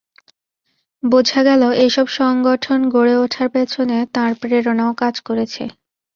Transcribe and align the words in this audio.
বোঝা 1.03 1.41
গেল 1.43 1.61
এসব 1.85 2.07
সংগঠন 2.17 2.79
গড়ে 2.89 3.15
ওঠার 3.17 3.47
পেছনে 3.49 3.97
তাঁর 4.15 4.31
প্রেরণাও 4.41 4.91
কাজ 5.01 5.15
করেছে। 5.27 5.63